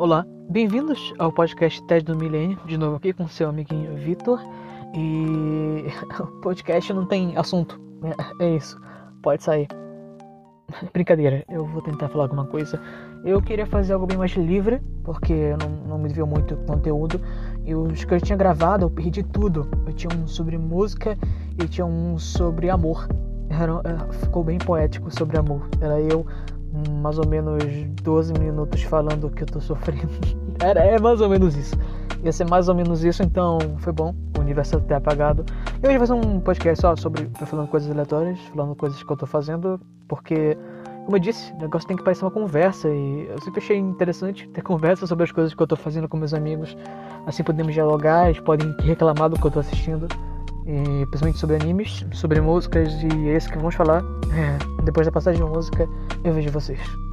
[0.00, 4.40] olá, bem-vindos ao podcast TED do Milênio, de novo aqui com seu amiguinho Vitor.
[4.94, 5.84] E
[6.18, 7.78] o podcast não tem assunto,
[8.40, 8.80] é, é isso,
[9.22, 9.68] pode sair.
[10.94, 12.80] Brincadeira, eu vou tentar falar alguma coisa.
[13.26, 17.20] Eu queria fazer algo bem mais livre, porque não, não me viu muito conteúdo.
[17.66, 19.68] E os que eu tinha gravado, eu perdi tudo.
[19.86, 21.18] Eu tinha um sobre música
[21.62, 23.06] e tinha um sobre amor.
[23.50, 25.68] Era, é, ficou bem poético sobre amor.
[25.78, 26.24] Era eu
[27.02, 27.62] mais ou menos
[28.02, 30.08] 12 minutos falando que eu tô sofrendo.
[30.62, 31.76] Era, é mais ou menos isso.
[32.22, 34.14] Ia ser mais ou menos isso, então foi bom.
[34.36, 35.44] O universo até apagado.
[35.82, 39.16] E hoje vai ser um podcast só sobre falando coisas aleatórias, falando coisas que eu
[39.16, 40.56] tô fazendo, porque,
[41.04, 42.88] como eu disse, o negócio tem que parecer uma conversa.
[42.88, 46.16] E eu sempre achei interessante ter conversa sobre as coisas que eu tô fazendo com
[46.18, 46.76] meus amigos.
[47.26, 50.06] Assim podemos dialogar, eles podem reclamar do que eu tô assistindo
[50.66, 54.02] e principalmente sobre animes, sobre músicas, e é isso que vamos falar.
[54.84, 55.88] Depois da passagem de música,
[56.24, 57.09] eu vejo vocês.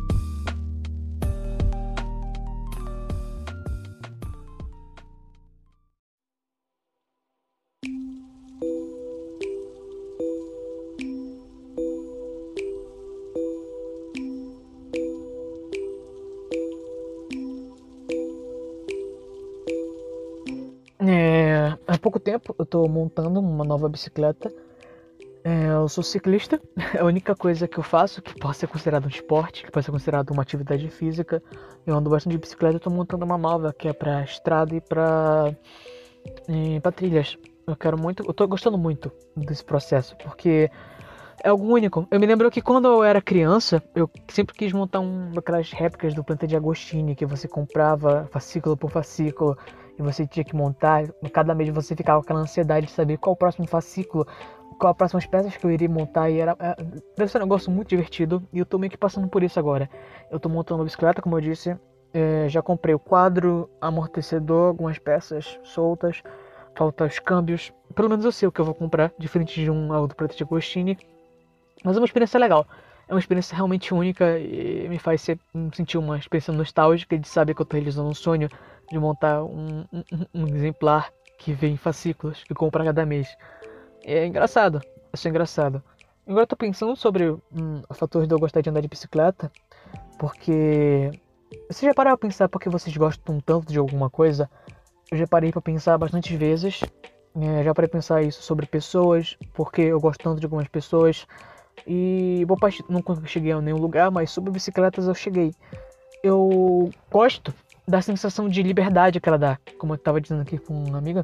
[22.17, 24.51] Pouco tempo eu estou montando uma nova bicicleta.
[25.43, 26.59] É, eu sou ciclista,
[26.93, 29.85] é a única coisa que eu faço que pode ser considerado um esporte, que pode
[29.85, 31.41] ser considerado uma atividade física.
[31.85, 34.81] Eu ando bastante de bicicleta, eu tô montando uma nova que é para estrada e
[34.81, 35.55] para
[36.81, 37.37] para trilhas.
[37.65, 40.69] Eu quero muito, eu tô gostando muito desse processo, porque
[41.43, 42.07] é algo único.
[42.09, 46.13] Eu me lembro que quando eu era criança, eu sempre quis montar um aquelas réplicas
[46.13, 49.57] do Planta de Agostini que você comprava fascículo por fascículo
[49.97, 51.07] e você tinha que montar.
[51.33, 54.27] Cada mês você ficava com aquela ansiedade de saber qual o próximo fascículo,
[54.79, 56.29] qual as próximas peças que eu iria montar.
[56.29, 56.55] E era.
[56.59, 56.75] É,
[57.17, 58.43] deve ser um negócio muito divertido.
[58.53, 59.89] E eu tô meio que passando por isso agora.
[60.31, 61.75] Eu tô montando uma bicicleta, como eu disse.
[62.13, 66.21] É, já comprei o quadro, amortecedor, algumas peças soltas.
[66.75, 67.73] Falta os câmbios.
[67.95, 70.43] Pelo menos eu sei o que eu vou comprar, diferente de um Aldo Preto de
[70.43, 70.97] Agostini.
[71.83, 72.67] Mas é uma experiência legal.
[73.07, 75.39] É uma experiência realmente única e me faz ser,
[75.73, 78.49] sentir uma experiência nostálgica de saber que eu tô realizando um sonho
[78.91, 83.37] de montar um, um, um exemplar que vem em fascículos, que compra cada mês.
[84.03, 84.81] É engraçado,
[85.13, 85.81] é engraçado.
[86.27, 89.51] Agora eu tô pensando sobre hum, o fator de eu gostar de andar de bicicleta,
[90.19, 91.13] porque.
[91.69, 94.49] Você já parou pra pensar porque vocês gostam tanto de alguma coisa?
[95.11, 96.81] Eu já parei pra pensar bastante vezes.
[97.35, 101.25] É, já parei pra pensar isso sobre pessoas, porque eu gosto tanto de algumas pessoas.
[101.87, 105.53] E boa parte nunca cheguei a nenhum lugar, mas sobre bicicletas eu cheguei.
[106.21, 107.53] Eu gosto
[107.87, 109.57] da sensação de liberdade que ela dá.
[109.77, 111.23] Como eu estava dizendo aqui com uma amiga,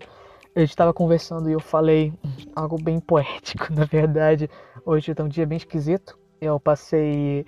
[0.56, 2.14] a gente estava conversando e eu falei
[2.56, 4.50] algo bem poético, na verdade.
[4.86, 6.18] Hoje está um dia bem esquisito.
[6.40, 7.46] Eu passei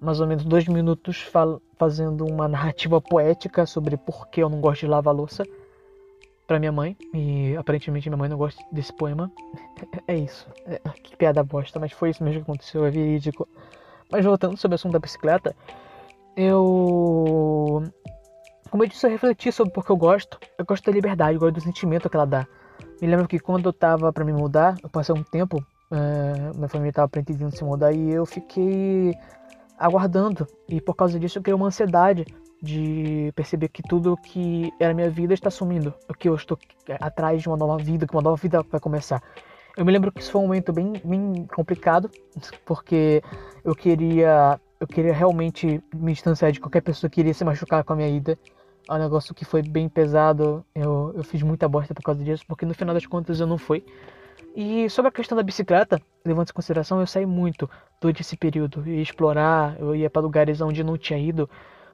[0.00, 1.28] mais ou menos dois minutos
[1.76, 5.44] fazendo uma narrativa poética sobre por que eu não gosto de lavar louça
[6.46, 6.96] para minha mãe.
[7.14, 9.30] E aparentemente minha mãe não gosta desse poema.
[10.06, 10.48] é isso.
[10.66, 13.48] É, que piada bosta, mas foi isso mesmo que aconteceu, é verídico.
[14.10, 15.54] Mas voltando sobre o assunto da bicicleta,
[16.36, 17.82] eu
[18.72, 20.38] como eu disse, eu refleti sobre porque eu gosto.
[20.56, 22.46] Eu gosto da liberdade, eu gosto do sentimento que ela dá.
[23.02, 26.68] Me lembro que quando eu tava para me mudar, eu passei um tempo, é, minha
[26.70, 29.14] família tava pretendendo se mudar e eu fiquei
[29.78, 30.46] aguardando.
[30.66, 32.24] E por causa disso eu criei uma ansiedade
[32.62, 35.92] de perceber que tudo que era minha vida está sumindo.
[36.18, 36.56] Que eu estou
[37.00, 39.22] atrás de uma nova vida, que uma nova vida vai começar.
[39.76, 42.10] Eu me lembro que isso foi um momento bem, bem complicado,
[42.64, 43.22] porque
[43.64, 47.92] eu queria eu queria realmente me distanciar de qualquer pessoa que iria se machucar com
[47.92, 48.36] a minha ida
[48.88, 50.64] é um negócio que foi bem pesado.
[50.74, 53.58] Eu, eu fiz muita bosta por causa disso, porque no final das contas eu não
[53.58, 53.84] fui.
[54.54, 57.70] E sobre a questão da bicicleta, levando em consideração, eu saí muito
[58.00, 58.82] durante esse período.
[58.84, 61.48] Eu ia explorar, eu ia para lugares onde não tinha ido.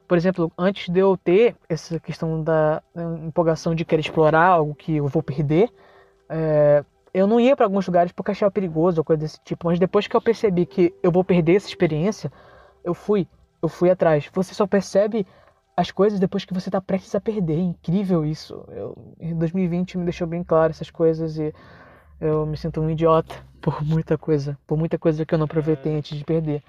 [0.09, 2.81] Por exemplo, antes de eu ter essa questão da
[3.23, 5.69] empolgação de querer explorar algo que eu vou perder,
[6.27, 6.83] é,
[7.13, 9.67] eu não ia para alguns lugares porque achava perigoso ou coisa desse tipo.
[9.67, 12.31] Mas depois que eu percebi que eu vou perder essa experiência,
[12.83, 13.27] eu fui.
[13.61, 14.27] Eu fui atrás.
[14.33, 15.27] Você só percebe
[15.77, 17.59] as coisas depois que você está prestes a perder.
[17.59, 18.65] É incrível isso.
[18.69, 21.53] Eu, 2020 me deixou bem claro essas coisas e
[22.19, 25.95] eu me sinto um idiota por muita coisa, por muita coisa que eu não aproveitei
[25.95, 26.63] antes de perder.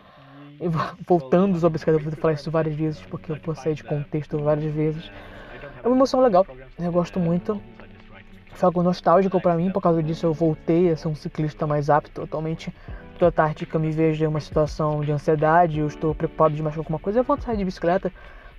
[1.06, 4.72] Voltando sobre isso, eu vou falar isso várias vezes porque eu sair de contexto várias
[4.72, 5.10] vezes.
[5.82, 6.46] É uma emoção legal,
[6.78, 7.60] eu gosto muito.
[8.52, 11.88] Foi algo nostálgico para mim, por causa disso eu voltei a ser um ciclista mais
[11.88, 12.22] apto.
[12.22, 12.74] Atualmente,
[13.18, 16.74] toda tarde que eu me vejo em uma situação de ansiedade, eu estou preocupado demais
[16.74, 18.12] com alguma coisa, eu vou sair de bicicleta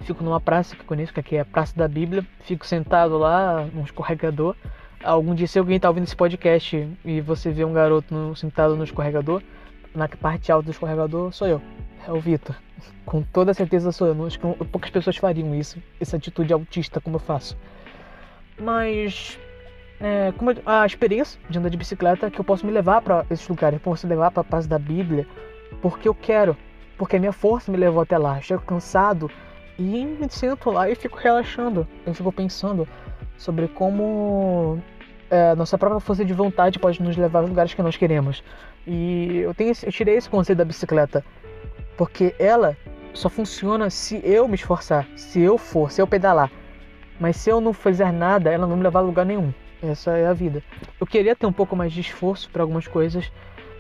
[0.03, 2.25] Fico numa praça que conheço, que aqui é a Praça da Bíblia.
[2.41, 4.55] Fico sentado lá, num escorregador.
[5.03, 8.75] Algum dia, se alguém está ouvindo esse podcast e você vê um garoto no, sentado
[8.75, 9.41] no escorregador,
[9.93, 11.61] na parte alta do escorregador, sou eu.
[12.07, 12.55] É o Vitor.
[13.05, 14.15] Com toda certeza sou eu.
[14.15, 15.81] Não, acho que poucas pessoas fariam isso.
[15.99, 17.57] Essa atitude autista como eu faço.
[18.59, 19.37] Mas
[19.99, 23.47] é, como a experiência de andar de bicicleta que eu posso me levar para esses
[23.47, 25.27] lugares, eu posso levar para a paz da Bíblia,
[25.81, 26.57] porque eu quero,
[26.97, 28.41] porque a minha força me levou até lá.
[28.41, 29.29] Chego cansado
[29.77, 31.87] e me sento lá e fico relaxando.
[32.05, 32.87] Eu fico pensando
[33.37, 34.79] sobre como
[35.29, 38.43] é, nossa própria força de vontade pode nos levar aos lugares que nós queremos.
[38.85, 41.23] E eu, tenho, eu tirei esse conceito da bicicleta,
[42.01, 42.75] porque ela
[43.13, 46.51] só funciona se eu me esforçar, se eu for, se eu pedalar.
[47.19, 49.53] Mas se eu não fizer nada, ela não me levar a lugar nenhum.
[49.83, 50.63] Essa é a vida.
[50.99, 53.31] Eu queria ter um pouco mais de esforço para algumas coisas,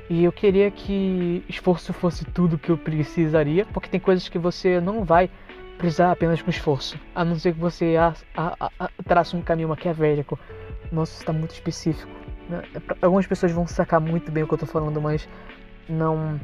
[0.07, 4.79] e eu queria que esforço fosse tudo que eu precisaria, porque tem coisas que você
[4.79, 5.27] não vai
[5.79, 9.69] precisar apenas com esforço, a não ser que você a, a, a, trace um caminho
[9.69, 10.37] maquiavélico.
[10.91, 12.11] Nossa, está muito específico.
[12.47, 12.61] Né?
[13.01, 15.27] Algumas pessoas vão sacar muito bem o que eu estou falando, mas
[15.89, 16.39] não.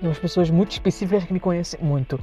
[0.00, 2.18] Umas pessoas muito específicas que me conhecem muito.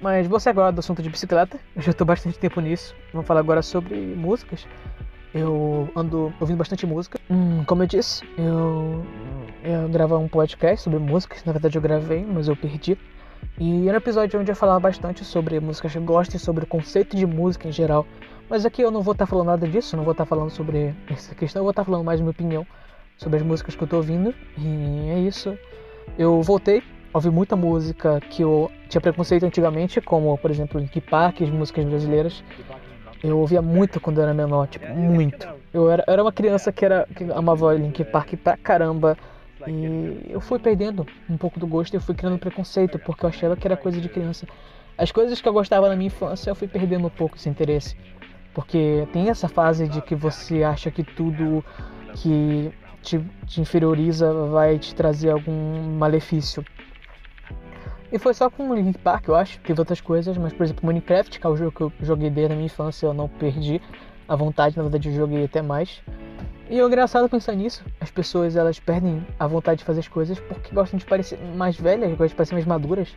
[0.00, 2.94] Mas você agora do assunto de bicicleta, eu já estou bastante tempo nisso.
[3.12, 4.66] Vamos falar agora sobre músicas.
[5.34, 7.18] Eu ando ouvindo bastante música.
[7.28, 9.04] Hum, como eu disse, eu,
[9.64, 11.44] eu gravar um podcast sobre músicas.
[11.44, 12.96] Na verdade, eu gravei, mas eu perdi.
[13.58, 16.64] E era um episódio onde eu falava bastante sobre músicas que eu gosto e sobre
[16.64, 18.06] o conceito de música em geral.
[18.48, 20.50] Mas aqui eu não vou estar tá falando nada disso, não vou estar tá falando
[20.50, 22.66] sobre essa questão, eu vou estar tá falando mais minha opinião
[23.16, 24.32] sobre as músicas que eu tô ouvindo.
[24.56, 25.58] E é isso.
[26.16, 26.82] Eu voltei
[27.12, 31.50] a ouvir muita música que eu tinha preconceito antigamente, como por exemplo Linkin Park, as
[31.50, 32.44] músicas brasileiras.
[33.22, 35.48] Eu ouvia muito quando eu era menor, tipo, muito.
[35.72, 39.16] Eu era, era uma criança que, era, que amava Linkin Park pra caramba.
[39.66, 43.56] E eu fui perdendo um pouco do gosto e fui criando preconceito, porque eu achava
[43.56, 44.46] que era coisa de criança.
[44.96, 47.96] As coisas que eu gostava na minha infância, eu fui perdendo um pouco esse interesse.
[48.54, 51.64] Porque tem essa fase de que você acha que tudo
[52.14, 52.72] que
[53.02, 56.64] te, te inferioriza vai te trazer algum malefício.
[58.10, 59.60] E foi só com Link Park, eu acho.
[59.60, 62.52] Teve outras coisas, mas por exemplo, Minecraft, que é o jogo que eu joguei desde
[62.52, 63.80] a minha infância, eu não perdi
[64.26, 66.02] a vontade, na verdade eu joguei até mais.
[66.70, 67.84] E é engraçado pensar nisso.
[68.00, 71.78] As pessoas elas perdem a vontade de fazer as coisas porque gostam de parecer mais
[71.78, 73.14] velhas, gostam de parecer mais maduras.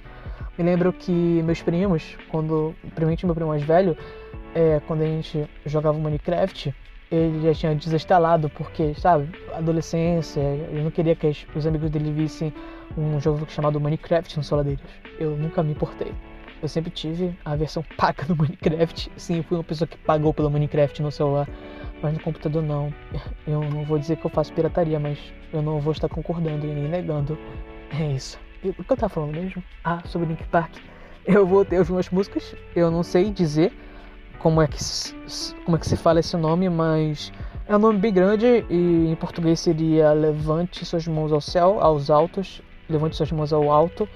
[0.57, 3.97] Me lembro que meus primos, quando, principalmente meu primo mais velho,
[4.53, 6.73] é, quando a gente jogava Minecraft,
[7.09, 12.53] ele já tinha desinstalado porque, sabe, adolescência, ele não queria que os amigos dele vissem
[12.97, 14.79] um jogo chamado Minecraft no celular deles.
[15.19, 16.13] Eu nunca me importei.
[16.61, 19.11] Eu sempre tive a versão paga do Minecraft.
[19.15, 21.47] Sim, eu fui uma pessoa que pagou pelo Minecraft no celular,
[22.01, 22.93] mas no computador não.
[23.47, 25.17] Eu não vou dizer que eu faço pirataria, mas
[25.51, 27.37] eu não vou estar concordando e nem negando.
[27.99, 28.39] É isso.
[28.63, 29.63] o que eu tava falando mesmo?
[29.83, 30.73] Ah, sobre Link Park.
[31.25, 33.71] Eu vou ter ouvir umas músicas, eu não sei dizer
[34.39, 34.79] como é que
[35.63, 37.31] como é que se fala esse nome, mas
[37.67, 42.09] é um nome bem grande e em português seria Levante suas mãos ao céu, aos
[42.09, 42.61] altos,
[42.91, 44.07] levante suas mãos ao alto.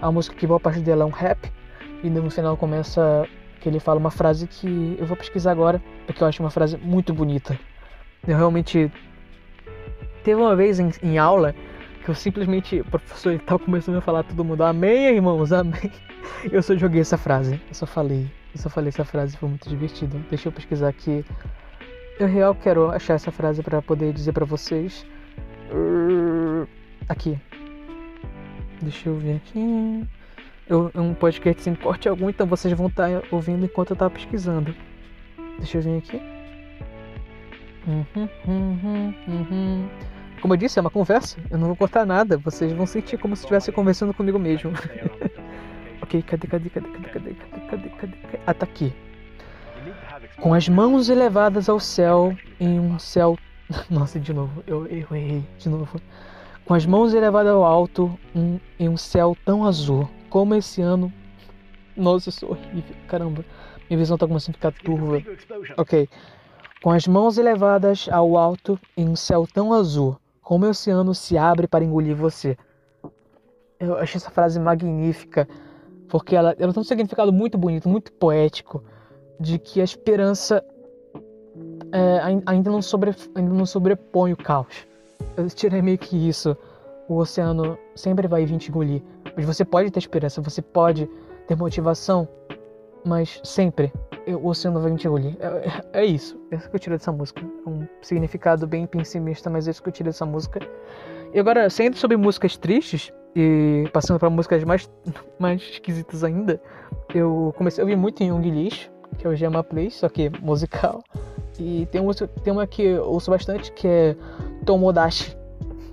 [0.00, 1.50] A música que boa parte dela é um rap
[2.02, 3.26] e no final começa
[3.60, 6.76] que ele fala uma frase que eu vou pesquisar agora, porque eu acho uma frase
[6.76, 7.58] muito bonita.
[8.26, 8.90] Eu realmente
[10.22, 11.54] teve uma vez em, em aula
[12.04, 15.90] que eu simplesmente o professor estava começando a falar todo mundo amém, irmãos, amém.
[16.50, 19.68] Eu só joguei essa frase, eu só falei eu só falei essa frase, foi muito
[19.68, 20.16] divertido.
[20.30, 21.24] Deixa eu pesquisar aqui.
[22.20, 25.04] Eu real quero achar essa frase para poder dizer para vocês.
[27.08, 27.36] Aqui.
[28.84, 30.06] Deixa eu ver aqui.
[30.68, 33.96] Eu, é um podcast sem corte algum, então vocês vão estar tá ouvindo enquanto eu
[33.96, 34.74] tava pesquisando.
[35.58, 36.20] Deixa eu ver aqui.
[37.86, 39.88] Uhum, uhum, uhum.
[40.40, 41.38] Como eu disse, é uma conversa.
[41.50, 42.38] Eu não vou cortar nada.
[42.38, 44.72] Vocês vão sentir como se estivesse conversando comigo mesmo.
[46.02, 48.40] Ok, cadê, cadê, cadê, cadê, cadê, cadê, cadê, cadê?
[48.46, 48.92] Ah, tá aqui.
[50.38, 53.38] Com as mãos elevadas ao céu, em um céu.
[53.88, 55.98] Nossa, de novo, eu, eu errei, de novo.
[56.64, 61.12] Com as mãos elevadas ao alto, um, em um céu tão azul, como esse ano.
[61.96, 63.44] Nossa, eu sou horrível, caramba.
[63.88, 65.22] Minha visão tá começando a ficar turva.
[65.76, 66.08] Ok.
[66.82, 71.36] Com as mãos elevadas ao alto, em um céu tão azul, como o oceano se
[71.36, 72.56] abre para engolir você.
[73.78, 75.46] Eu achei essa frase magnífica
[76.08, 78.82] porque ela, ela tem um significado muito bonito, muito poético,
[79.40, 80.64] de que a esperança
[81.92, 84.86] é, ainda, não sobre, ainda não sobrepõe o caos.
[85.36, 86.56] Eu tirei meio que isso.
[87.08, 89.02] O oceano sempre vai vir te engolir.
[89.36, 91.08] Mas você pode ter esperança, você pode
[91.46, 92.28] ter motivação,
[93.04, 93.92] mas sempre
[94.26, 95.36] o oceano vai te engolir.
[95.40, 95.46] É,
[95.98, 96.40] é, é isso.
[96.50, 97.42] É isso que eu tiro dessa música.
[97.42, 100.60] É um significado bem pessimista, mas é isso que eu tiro dessa música.
[101.32, 104.88] E agora, sendo sobre músicas tristes, e passando para músicas mais,
[105.38, 106.60] mais esquisitas ainda,
[107.14, 110.30] eu comecei a ouvir muito em Young Lixo, que é o Gemma Play, só que
[110.40, 111.02] musical.
[111.58, 114.16] E tem uma, tem uma que eu ouço bastante que é
[114.64, 115.36] Tomodachi.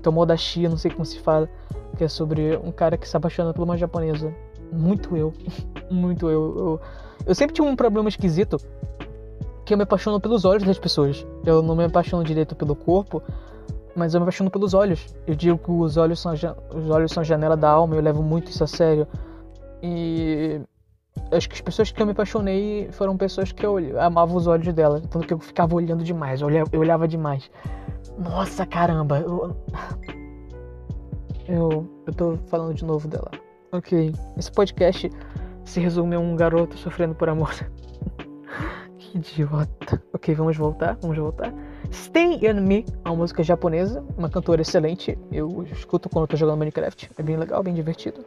[0.01, 1.49] Tomodachi, não sei como se fala,
[1.97, 4.33] que é sobre um cara que se apaixona por uma japonesa.
[4.71, 5.33] Muito eu.
[5.91, 6.57] Muito eu.
[6.57, 6.81] eu.
[7.25, 8.57] Eu sempre tive um problema esquisito
[9.65, 11.25] que eu me apaixono pelos olhos das pessoas.
[11.45, 13.21] Eu não me apaixono direito pelo corpo,
[13.95, 15.05] mas eu me apaixono pelos olhos.
[15.27, 18.23] Eu digo que os olhos são os olhos são a janela da alma, eu levo
[18.23, 19.07] muito isso a sério.
[19.83, 20.61] E
[21.31, 24.73] acho que as pessoas que eu me apaixonei foram pessoas que eu amava os olhos
[24.73, 27.49] dela, tanto que eu ficava olhando demais, eu olhava, eu olhava demais.
[28.17, 29.55] Nossa, caramba, eu
[31.47, 33.29] eu, eu tô falando de novo dela.
[33.71, 35.09] Ok, esse podcast
[35.65, 37.53] se resume a um garoto sofrendo por amor.
[38.97, 40.01] que idiota.
[40.13, 41.53] Ok, vamos voltar, vamos voltar.
[41.91, 45.17] Stay in Me uma música japonesa, uma cantora excelente.
[45.31, 47.11] Eu escuto quando eu tô jogando Minecraft.
[47.17, 48.23] É bem legal, bem divertido.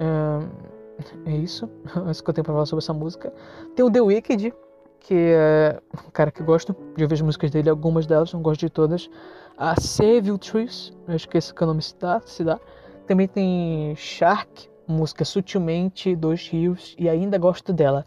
[0.00, 0.79] Um,
[1.26, 1.68] é isso.
[2.06, 3.32] É isso que eu tenho pra falar sobre essa música.
[3.74, 4.54] Tem o The Wicked,
[5.00, 8.60] que é um cara que gosto de ouvir as músicas dele, algumas delas, não gosto
[8.60, 9.10] de todas.
[9.56, 12.58] A Save Trees, eu esqueci que o nome se dá, se dá.
[13.06, 18.06] Também tem Shark, música Sutilmente, Dois Rios, e ainda gosto dela.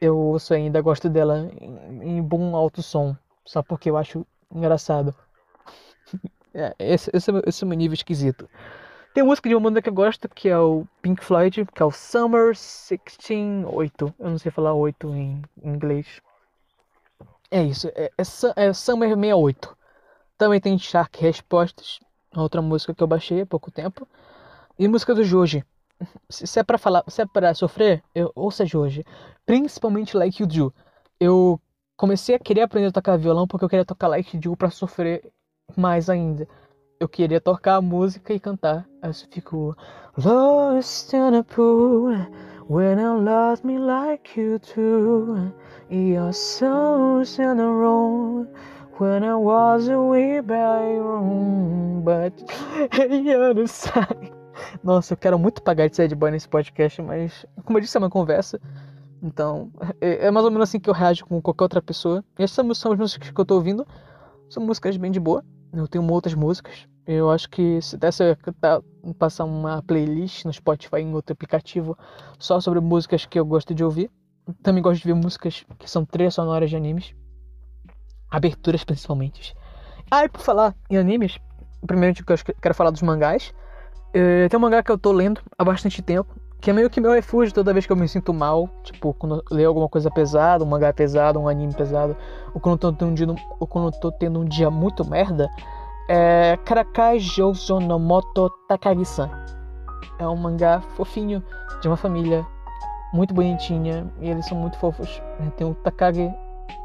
[0.00, 5.14] Eu ouço ainda gosto dela em, em bom alto som, só porque eu acho engraçado.
[6.52, 8.48] é, esse, esse, esse é o meu nível esquisito.
[9.14, 11.86] Tem música de uma banda que eu gosto, que é o Pink Floyd, que é
[11.86, 14.12] o Summer 168.
[14.18, 16.20] Eu não sei falar 8 em inglês.
[17.48, 18.22] É isso, é, é,
[18.56, 19.76] é Summer 68.
[20.36, 22.00] Também tem Shark Respostas,
[22.34, 24.04] outra música que eu baixei há pouco tempo.
[24.76, 25.64] E música do Jorge.
[26.28, 29.04] Se é pra falar, se é pra sofrer, eu ouça Jorge.
[29.46, 30.74] Principalmente Like You Do.
[31.20, 31.60] Eu
[31.96, 34.70] comecei a querer aprender a tocar violão porque eu queria tocar Like You Do pra
[34.70, 35.30] sofrer
[35.76, 36.48] mais ainda
[37.00, 38.86] eu queria tocar a música e cantar.
[39.02, 39.76] Aí eu fico
[40.16, 42.14] Lost in a pool
[42.68, 45.52] When I lost me like you do
[45.90, 48.46] Your soul's in a room
[48.98, 52.32] When I was away by room But
[54.82, 58.00] Nossa, eu quero muito pagar de sad boy nesse podcast, mas como eu disse, é
[58.00, 58.60] uma conversa.
[59.22, 59.70] Então,
[60.00, 62.24] é, é mais ou menos assim que eu reajo com qualquer outra pessoa.
[62.38, 63.86] E essas são as músicas que eu tô ouvindo.
[64.48, 65.42] São músicas bem de boa.
[65.74, 66.86] Eu tenho outras músicas.
[67.06, 68.80] Eu acho que se desse tá,
[69.18, 71.96] passar uma playlist no Spotify em outro aplicativo
[72.38, 74.10] só sobre músicas que eu gosto de ouvir.
[74.62, 77.14] Também gosto de ver músicas que são trilhas sonoras de animes.
[78.30, 79.54] Aberturas principalmente.
[80.10, 81.38] Ah, e por falar em animes,
[81.86, 83.52] primeiro que eu quero falar dos mangás.
[84.12, 86.98] É, tem um mangá que eu tô lendo há bastante tempo, que é meio que
[86.98, 88.70] meu refúgio toda vez que eu me sinto mal.
[88.82, 92.16] Tipo, quando eu leio alguma coisa pesada, um mangá pesado, um anime pesado,
[92.54, 93.26] ou quando eu tô tendo um dia,
[93.60, 95.46] ou quando eu tô tendo um dia muito merda,
[96.08, 99.28] é Karakai Jouzo no Moto Takagi-san.
[100.18, 101.44] É um mangá fofinho
[101.82, 102.46] de uma família
[103.12, 105.22] muito bonitinha e eles são muito fofos.
[105.58, 106.32] Tem o Takagi,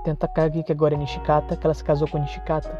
[0.03, 2.77] tem a Takagi que agora é Nishikata, que ela se casou com Nishikata.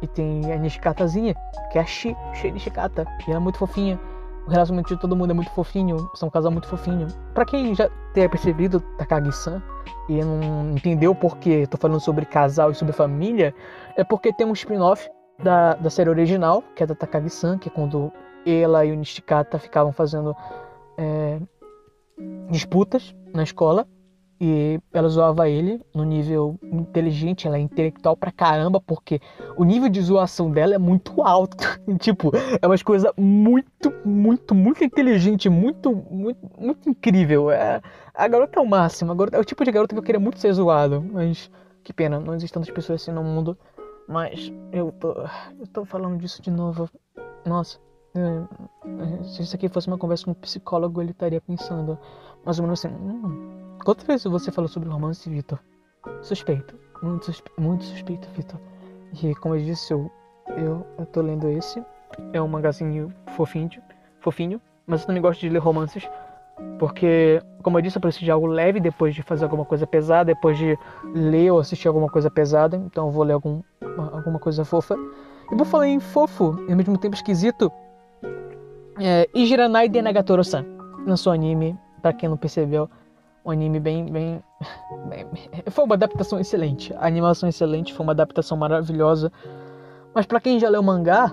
[0.00, 1.34] E tem a Nishikatazinha,
[1.70, 4.00] que é a Shi, Shi Nishikata, e ela é muito fofinha.
[4.48, 7.06] O relacionamento de todo mundo é muito fofinho, são um casal muito fofinho.
[7.34, 9.62] Pra quem já tenha percebido Takagi-san
[10.08, 13.54] e não entendeu por que tô falando sobre casal e sobre família,
[13.94, 15.06] é porque tem um spin-off
[15.44, 18.10] da, da série original, que é da Takagi-san, que é quando
[18.46, 20.34] ela e o Nishikata ficavam fazendo
[20.96, 21.38] é,
[22.50, 23.86] disputas na escola.
[24.40, 29.20] E ela zoava ele no nível inteligente, ela é intelectual pra caramba, porque
[29.56, 31.56] o nível de zoação dela é muito alto.
[31.98, 32.30] tipo,
[32.62, 37.50] é umas coisas muito, muito, muito inteligente, muito, muito, muito incrível.
[37.50, 37.80] É,
[38.14, 40.20] a garota é o máximo, a garota, é o tipo de garota que eu queria
[40.20, 41.50] muito ser zoado, mas
[41.82, 43.58] que pena, não existem tantas pessoas assim no mundo.
[44.06, 45.14] Mas eu tô,
[45.58, 46.88] eu tô falando disso de novo.
[47.44, 47.78] Nossa,
[48.14, 51.98] é, se isso aqui fosse uma conversa com um psicólogo, ele estaria pensando
[52.44, 55.58] mais ou menos assim: hum, quantas vezes você falou sobre romance, Vitor?
[56.22, 58.58] Suspeito, muito, suspe muito suspeito, Vitor.
[59.22, 60.10] E como eu disse, eu,
[60.56, 61.82] eu, eu tô lendo esse.
[62.32, 63.70] É um magazinho fofinho,
[64.20, 66.08] fofinho, mas eu também gosto de ler romances
[66.78, 70.24] porque, como eu disse, eu preciso de algo leve depois de fazer alguma coisa pesada,
[70.24, 70.76] depois de
[71.14, 72.76] ler ou assistir alguma coisa pesada.
[72.76, 73.62] Então eu vou ler algum,
[74.12, 74.96] alguma coisa fofa.
[75.50, 77.70] E vou falar em fofo e ao mesmo tempo esquisito.
[79.00, 80.64] É, Ijiranai de Nagatoro-san.
[81.06, 82.90] Lançou anime, pra quem não percebeu.
[83.44, 84.42] Um anime bem, bem,
[85.08, 85.26] bem.
[85.70, 86.92] Foi uma adaptação excelente.
[86.94, 89.32] A animação excelente, foi uma adaptação maravilhosa.
[90.14, 91.32] Mas para quem já leu mangá,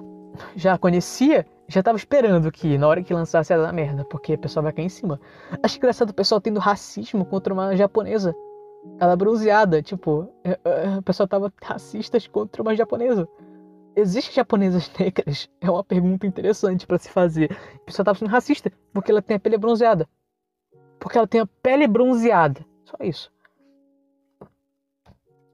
[0.56, 4.38] já conhecia, já tava esperando que na hora que lançasse ia dar merda, porque o
[4.38, 5.20] pessoal vai cair em cima.
[5.64, 8.36] Acho engraçado o pessoal tendo racismo contra uma japonesa.
[9.00, 13.28] Ela é bronzeada, tipo, é, é, o pessoal tava racistas contra uma japonesa.
[13.96, 15.50] Existem japonesas negras?
[15.60, 17.58] É uma pergunta interessante para se fazer.
[17.82, 20.08] O pessoal tava sendo racista porque ela tem a pele bronzeada.
[21.06, 22.66] Porque ela tem a pele bronzeada.
[22.84, 23.32] Só isso.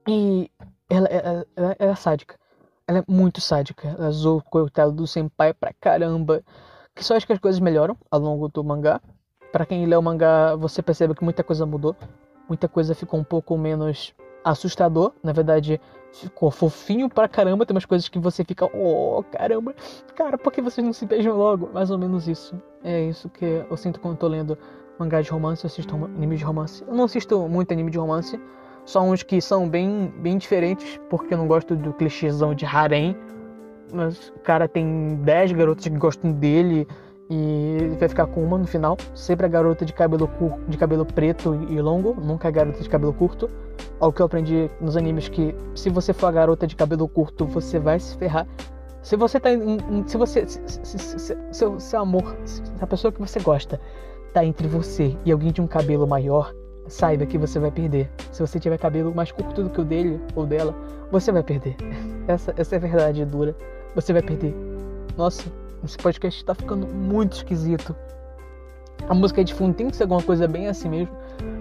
[0.08, 0.50] E
[0.88, 2.38] ela, ela, ela, ela é sádica.
[2.88, 3.86] Ela é muito sádica.
[3.86, 6.42] Ela zoou o coitado do senpai pra caramba.
[6.94, 8.98] Que só acho que as coisas melhoram ao longo do mangá.
[9.52, 11.94] para quem lê o mangá, você percebe que muita coisa mudou.
[12.48, 15.12] Muita coisa ficou um pouco menos assustador.
[15.22, 15.78] Na verdade,
[16.14, 17.66] ficou fofinho pra caramba.
[17.66, 19.74] Tem umas coisas que você fica, oh, caramba,
[20.16, 21.68] cara, por que vocês não se beijam logo?
[21.74, 22.58] Mais ou menos isso.
[22.82, 24.56] É isso que eu sinto quando eu tô lendo
[24.98, 26.84] mangá de romance, eu assisto anime de romance.
[26.86, 28.40] Eu não assisto muito anime de romance,
[28.84, 33.16] só uns que são bem, bem diferentes, porque eu não gosto do clichêzão de harem.
[33.92, 36.86] Mas o cara tem 10 garotas que gostam dele
[37.28, 38.96] e ele vai ficar com uma no final.
[39.14, 42.88] Sempre a garota de cabelo curto, de cabelo preto e longo, nunca a garota de
[42.88, 43.50] cabelo curto.
[44.00, 47.46] Algo que eu aprendi nos animes que se você for a garota de cabelo curto,
[47.46, 48.46] você vai se ferrar.
[49.02, 49.50] Se você tá
[50.06, 53.80] se você se, se, se, seu, seu amor, se a pessoa que você gosta
[54.32, 56.54] tá entre você e alguém de um cabelo maior,
[56.88, 58.10] saiba que você vai perder.
[58.30, 60.74] Se você tiver cabelo mais curto do que o dele ou dela,
[61.10, 61.76] você vai perder.
[62.28, 63.56] Essa, essa é a verdade dura.
[63.96, 64.54] Você vai perder.
[65.16, 65.42] Nossa,
[65.84, 67.96] esse podcast tá ficando muito esquisito.
[69.08, 71.12] A música de fundo tem que ser alguma coisa bem assim mesmo.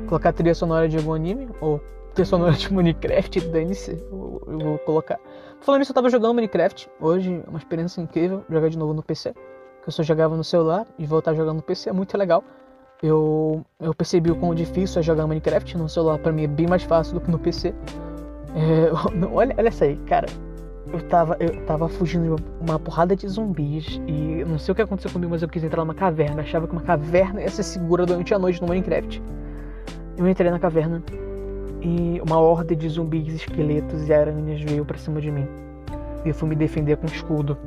[0.08, 1.82] Colocar trilha sonora de algum anime, ou
[2.14, 5.20] trilha sonora de Minecraft, dane-se, eu, eu, vou colocar.
[5.62, 9.34] Falando isso, eu tava jogando Minecraft hoje, uma experiência incrível, jogar de novo no PC.
[9.34, 12.44] Que eu só jogava no celular e voltar jogando no PC é muito legal.
[13.02, 16.68] Eu, eu percebi o quão difícil é jogar Minecraft no celular, para mim é bem
[16.68, 17.74] mais fácil do que no PC.
[18.56, 18.92] É,
[19.34, 20.28] olha, olha essa aí, cara
[20.94, 24.82] eu tava, eu tava fugindo de uma porrada de zumbis e não sei o que
[24.82, 26.42] aconteceu comigo, mas eu quis entrar numa caverna.
[26.42, 29.22] Achava que uma caverna ia ser segura durante a noite no Minecraft.
[30.18, 31.02] Eu entrei na caverna
[31.82, 35.48] e uma horda de zumbis, esqueletos e aranhas veio para cima de mim.
[36.26, 37.58] E eu fui me defender com escudo.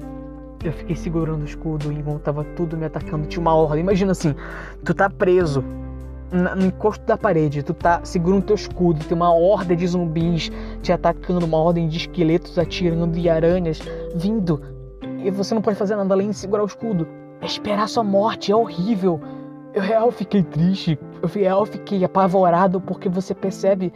[0.64, 3.78] Eu fiquei segurando o escudo e enquanto tava tudo me atacando, tinha uma horda.
[3.78, 4.35] Imagina assim,
[4.83, 5.62] tu tá preso
[6.33, 10.50] no encosto da parede, tu tá segurando teu escudo, tem uma horda de zumbis
[10.83, 13.78] te atacando, uma ordem de esqueletos atirando e aranhas
[14.16, 14.61] vindo.
[15.23, 17.06] E você não pode fazer nada além de segurar o escudo.
[17.40, 19.20] É esperar sua morte, é horrível.
[19.74, 23.92] Eu real fiquei triste, eu real fiquei apavorado porque você percebe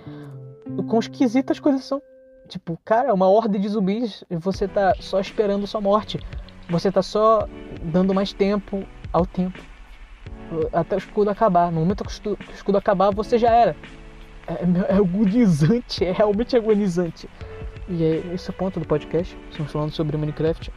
[0.77, 2.03] o quão esquisitas as coisas são.
[2.47, 6.19] Tipo, cara, uma horda de zumbis e você tá só esperando sua morte.
[6.69, 7.49] Você tá só
[7.83, 9.59] dando mais tempo ao tempo
[10.73, 11.71] até o escudo acabar.
[11.71, 13.77] No momento que o escudo acabar, você já era.
[14.47, 17.29] É, é, é agonizante, é realmente agonizante.
[17.89, 19.37] E é esse é o ponto do podcast.
[19.51, 20.73] Estamos falando sobre Minecraft.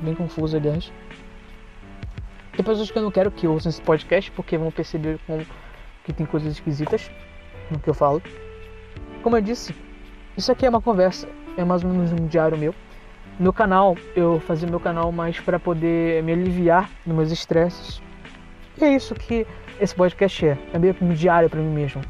[0.00, 0.92] Bem confuso, aliás.
[2.52, 5.44] Tem pessoas que eu não quero que ouçam esse podcast porque vão perceber com,
[6.04, 7.10] que tem coisas esquisitas
[7.70, 8.20] no que eu falo.
[9.22, 9.74] Como eu disse,
[10.36, 12.74] isso aqui é uma conversa, é mais ou menos um diário meu.
[13.38, 18.02] Meu canal, eu fazia meu canal mais para poder me aliviar dos meus estresses,
[18.76, 19.46] e é isso que
[19.80, 20.58] esse podcast é.
[20.72, 22.02] É meio que um diário para mim mesmo.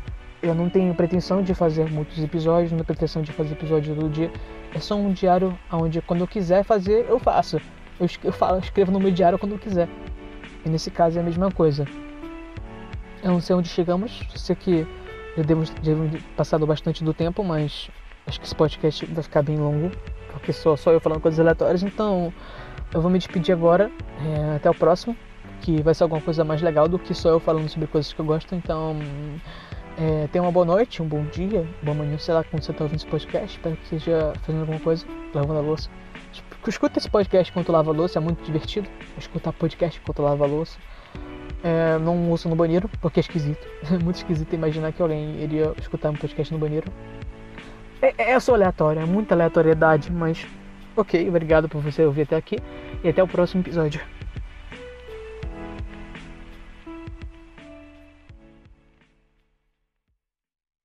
[0.43, 4.09] Eu não tenho pretensão de fazer muitos episódios, não tenho pretensão de fazer episódios todo
[4.09, 4.31] dia.
[4.75, 7.59] É só um diário onde quando eu quiser fazer, eu faço.
[8.01, 9.87] Eu, eu, falo, eu escrevo no meu diário quando eu quiser.
[10.65, 11.85] E nesse caso é a mesma coisa.
[13.23, 14.87] Eu não sei onde chegamos, sei que
[15.37, 17.91] já devo, devo passado bastante do tempo, mas
[18.27, 19.91] acho que esse podcast vai ficar bem longo,
[20.33, 22.33] porque só, só eu falando coisas aleatórias, então
[22.93, 23.91] eu vou me despedir agora.
[24.27, 25.17] É, até o próximo
[25.61, 28.21] que vai ser alguma coisa mais legal do que só eu falando sobre coisas que
[28.21, 28.55] eu gosto.
[28.55, 28.97] Então,
[29.99, 32.85] é, tenha uma boa noite, um bom dia, boa manhã, sei lá quando você está
[32.85, 33.57] ouvindo esse podcast.
[33.57, 35.91] Espero que esteja fazendo alguma coisa, lavando a louça.
[36.67, 38.89] Escuta esse podcast enquanto lava a louça, é muito divertido.
[39.17, 40.79] Escutar podcast enquanto lava a louça.
[41.63, 43.67] É, não uso no banheiro, porque é esquisito.
[43.91, 46.93] É muito esquisito imaginar que alguém iria escutar um podcast no banheiro.
[48.01, 50.47] É, é só aleatório, é muita aleatoriedade, mas
[50.97, 52.57] ok, obrigado por você ouvir até aqui
[53.03, 54.01] e até o próximo episódio.